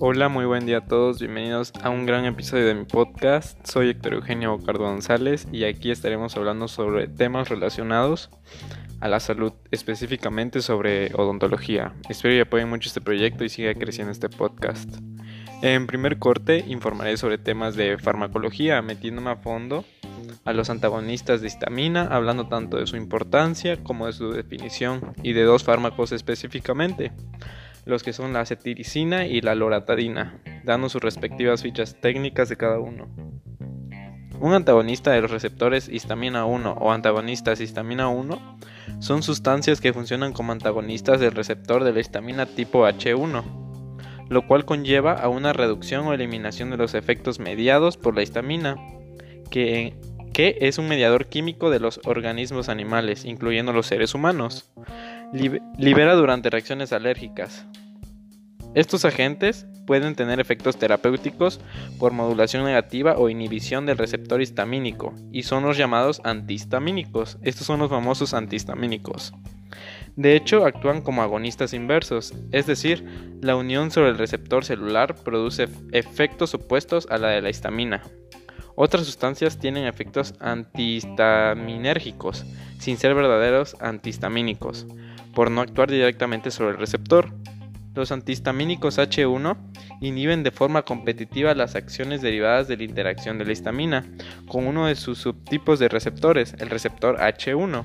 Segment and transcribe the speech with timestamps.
[0.00, 3.58] Hola, muy buen día a todos, bienvenidos a un gran episodio de mi podcast.
[3.66, 8.30] Soy Héctor Eugenio Bocardo González y aquí estaremos hablando sobre temas relacionados
[9.00, 11.94] a la salud, específicamente sobre odontología.
[12.08, 14.88] Espero que apoyen mucho este proyecto y siga creciendo este podcast.
[15.62, 19.84] En primer corte informaré sobre temas de farmacología, metiéndome a fondo
[20.44, 25.32] a los antagonistas de histamina, hablando tanto de su importancia como de su definición y
[25.32, 27.10] de dos fármacos específicamente
[27.88, 32.78] los que son la cetiricina y la loratadina, dando sus respectivas fichas técnicas de cada
[32.78, 33.08] uno.
[34.40, 38.58] Un antagonista de los receptores histamina 1 o antagonistas histamina 1
[39.00, 43.42] son sustancias que funcionan como antagonistas del receptor de la histamina tipo H1,
[44.28, 48.76] lo cual conlleva a una reducción o eliminación de los efectos mediados por la histamina,
[49.50, 49.94] que,
[50.34, 54.70] que es un mediador químico de los organismos animales, incluyendo los seres humanos
[55.32, 57.66] libera durante reacciones alérgicas.
[58.74, 61.60] Estos agentes pueden tener efectos terapéuticos
[61.98, 67.38] por modulación negativa o inhibición del receptor histamínico y son los llamados antihistamínicos.
[67.42, 69.32] Estos son los famosos antihistamínicos.
[70.16, 73.06] De hecho, actúan como agonistas inversos, es decir,
[73.40, 78.02] la unión sobre el receptor celular produce efectos opuestos a la de la histamina.
[78.74, 82.44] Otras sustancias tienen efectos antihistaminérgicos,
[82.78, 84.86] sin ser verdaderos antihistamínicos
[85.38, 87.30] por no actuar directamente sobre el receptor.
[87.94, 89.56] Los antihistamínicos H1
[90.00, 94.04] inhiben de forma competitiva las acciones derivadas de la interacción de la histamina
[94.48, 97.84] con uno de sus subtipos de receptores, el receptor H1,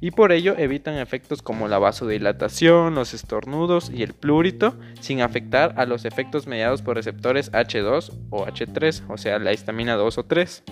[0.00, 5.74] y por ello evitan efectos como la vasodilatación, los estornudos y el plurito sin afectar
[5.76, 10.24] a los efectos mediados por receptores H2 o H3, o sea, la histamina 2 o
[10.24, 10.62] 3.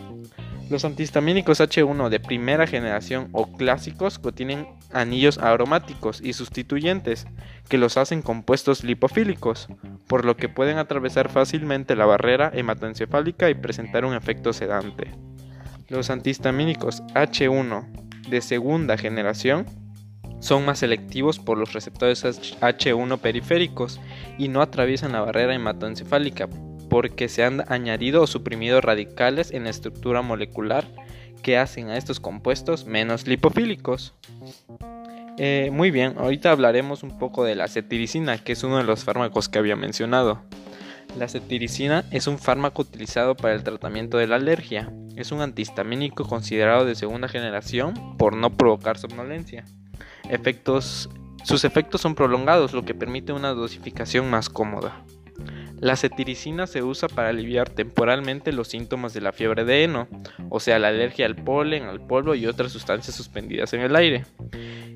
[0.71, 7.27] Los antihistamínicos H1 de primera generación o clásicos contienen anillos aromáticos y sustituyentes
[7.69, 9.69] que los hacen compuestos lipofílicos,
[10.07, 15.13] por lo que pueden atravesar fácilmente la barrera hematoencefálica y presentar un efecto sedante.
[15.89, 19.67] Los antihistamínicos H1 de segunda generación
[20.41, 24.01] son más selectivos por los receptores H1 periféricos
[24.39, 26.49] y no atraviesan la barrera hematoencefálica,
[26.91, 30.87] porque se han añadido o suprimido radicales en la estructura molecular
[31.47, 34.15] que hacen a estos compuestos menos lipofílicos.
[35.39, 39.05] Eh, muy bien, ahorita hablaremos un poco de la cetiricina, que es uno de los
[39.05, 40.43] fármacos que había mencionado.
[41.17, 44.93] La cetiricina es un fármaco utilizado para el tratamiento de la alergia.
[45.15, 49.65] Es un antihistamínico considerado de segunda generación por no provocar somnolencia.
[51.45, 55.06] sus efectos son prolongados, lo que permite una dosificación más cómoda.
[55.81, 60.09] La cetiricina se usa para aliviar temporalmente los síntomas de la fiebre de heno,
[60.49, 64.25] o sea, la alergia al polen, al polvo y otras sustancias suspendidas en el aire,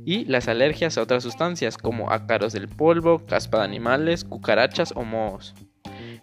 [0.07, 5.05] y las alergias a otras sustancias como ácaros del polvo, caspa de animales, cucarachas o
[5.05, 5.55] mohos.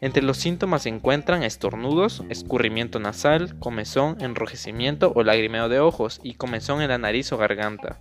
[0.01, 6.33] Entre los síntomas se encuentran estornudos, escurrimiento nasal, comezón, enrojecimiento o lagrimeo de ojos y
[6.33, 7.99] comezón en la nariz o garganta.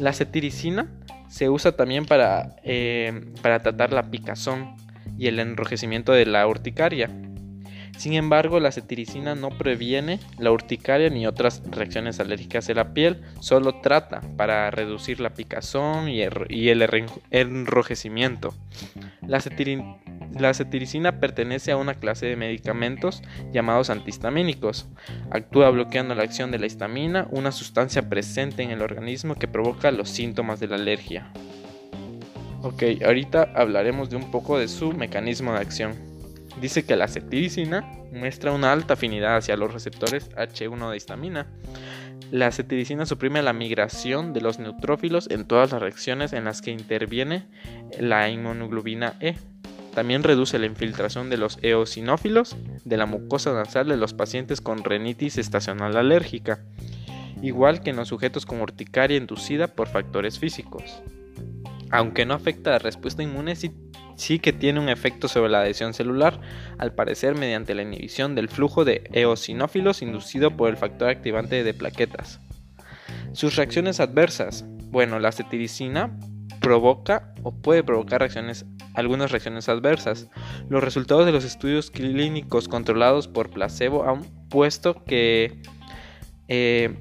[0.00, 0.88] La cetiricina
[1.28, 4.76] se usa también para, eh, para tratar la picazón,
[5.18, 7.10] y el enrojecimiento de la urticaria.
[7.96, 13.22] Sin embargo, la cetiricina no previene la urticaria ni otras reacciones alérgicas de la piel,
[13.40, 18.52] solo trata para reducir la picazón y el enrojecimiento.
[19.26, 19.40] La,
[20.54, 24.88] cetiricina pertenece a una clase de medicamentos llamados antihistamínicos.
[25.30, 29.92] Actúa bloqueando la acción de la histamina, una sustancia presente en el organismo que provoca
[29.92, 31.32] los síntomas de la alergia.
[32.64, 35.92] Ok, ahorita hablaremos de un poco de su mecanismo de acción.
[36.62, 41.46] Dice que la cetiricina muestra una alta afinidad hacia los receptores H1 de histamina.
[42.30, 46.70] La cetiricina suprime la migración de los neutrófilos en todas las reacciones en las que
[46.70, 47.44] interviene
[48.00, 49.34] la inmunoglobina E.
[49.94, 54.84] También reduce la infiltración de los eosinófilos de la mucosa nasal de los pacientes con
[54.84, 56.60] renitis estacional alérgica,
[57.42, 61.02] igual que en los sujetos con urticaria inducida por factores físicos
[61.94, 65.94] aunque no afecta a la respuesta inmune, sí, que tiene un efecto sobre la adhesión
[65.94, 66.40] celular,
[66.76, 71.72] al parecer mediante la inhibición del flujo de eosinófilos inducido por el factor activante de
[71.72, 72.40] plaquetas.
[73.32, 74.64] Sus reacciones adversas.
[74.90, 76.18] Bueno, la cetiricina
[76.60, 78.28] provoca o puede provocar
[78.94, 80.28] algunas reacciones adversas.
[80.68, 85.62] Los resultados de los estudios clínicos controlados por placebo han puesto que
[86.48, 86.96] eh,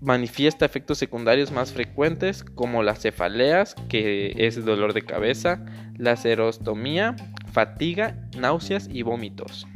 [0.00, 5.64] manifiesta efectos secundarios más frecuentes como las cefaleas, que es dolor de cabeza,
[5.96, 7.16] la serostomía,
[7.52, 9.66] fatiga, náuseas y vómitos.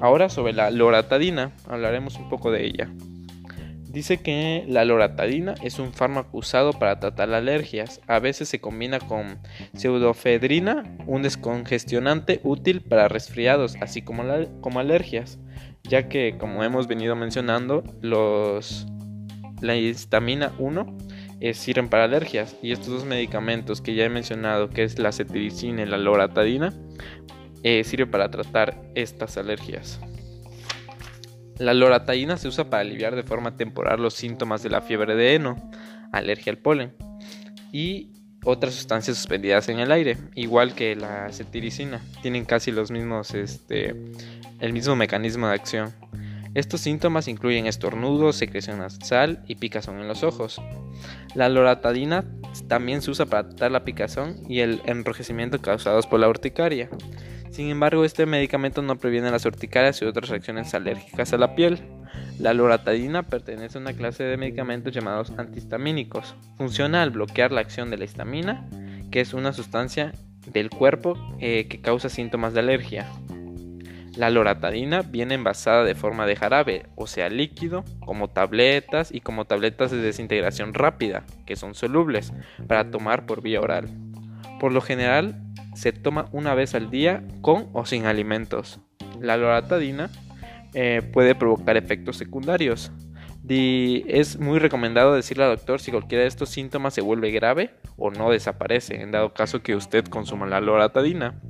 [0.00, 2.88] Ahora sobre la loratadina, hablaremos un poco de ella.
[3.90, 8.00] Dice que la loratadina es un fármaco usado para tratar alergias.
[8.06, 9.38] A veces se combina con
[9.74, 14.24] pseudofedrina, un descongestionante útil para resfriados, así como,
[14.60, 15.38] como alergias,
[15.84, 18.86] ya que, como hemos venido mencionando, los,
[19.60, 20.98] la histamina 1
[21.40, 25.12] eh, sirven para alergias y estos dos medicamentos que ya he mencionado, que es la
[25.12, 26.72] cetiricina y la loratadina,
[27.62, 30.00] eh, sirven para tratar estas alergias.
[31.58, 35.34] La loratadina se usa para aliviar de forma temporal los síntomas de la fiebre de
[35.34, 35.70] heno,
[36.12, 36.94] alergia al polen
[37.72, 38.12] y
[38.44, 42.00] otras sustancias suspendidas en el aire, igual que la cetiricina.
[42.22, 43.94] Tienen casi los mismos, este,
[44.60, 45.92] el mismo mecanismo de acción.
[46.58, 50.60] Estos síntomas incluyen estornudos, secreción nasal y picazón en los ojos.
[51.36, 52.24] La loratadina
[52.66, 56.90] también se usa para tratar la picazón y el enrojecimiento causados por la urticaria.
[57.52, 61.78] Sin embargo, este medicamento no previene las urticarias y otras reacciones alérgicas a la piel.
[62.40, 66.34] La loratadina pertenece a una clase de medicamentos llamados antihistamínicos.
[66.56, 68.68] Funciona al bloquear la acción de la histamina,
[69.12, 70.10] que es una sustancia
[70.52, 73.06] del cuerpo eh, que causa síntomas de alergia.
[74.18, 79.44] La loratadina viene envasada de forma de jarabe, o sea líquido, como tabletas y como
[79.44, 82.32] tabletas de desintegración rápida, que son solubles,
[82.66, 83.88] para tomar por vía oral.
[84.58, 85.40] Por lo general,
[85.76, 88.80] se toma una vez al día con o sin alimentos.
[89.20, 90.10] La loratadina
[90.74, 92.90] eh, puede provocar efectos secundarios.
[93.48, 98.10] es muy recomendado decirle al doctor si cualquiera de estos síntomas se vuelve grave o
[98.10, 101.40] no desaparece, en dado caso que usted consuma la loratadina.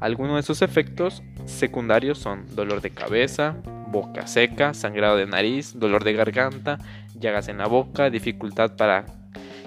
[0.00, 3.56] Algunos de sus efectos secundarios son dolor de cabeza,
[3.88, 6.78] boca seca, sangrado de nariz, dolor de garganta,
[7.18, 9.06] llagas en la boca, dificultad para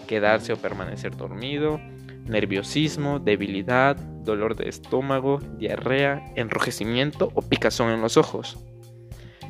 [0.07, 1.79] quedarse o permanecer dormido,
[2.25, 8.57] nerviosismo, debilidad, dolor de estómago, diarrea, enrojecimiento o picazón en los ojos.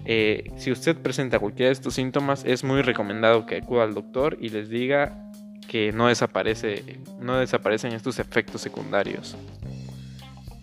[0.05, 4.37] Eh, si usted presenta cualquiera de estos síntomas, es muy recomendado que acuda al doctor
[4.39, 5.29] y les diga
[5.67, 9.37] que no, desaparece, no desaparecen estos efectos secundarios.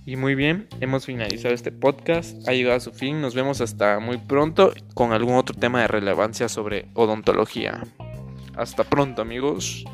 [0.09, 3.99] Y muy bien, hemos finalizado este podcast, ha llegado a su fin, nos vemos hasta
[3.99, 7.83] muy pronto con algún otro tema de relevancia sobre odontología.
[8.55, 9.85] Hasta pronto amigos.